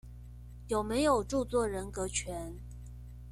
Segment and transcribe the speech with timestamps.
[0.69, 2.57] 有沒有著作人格權？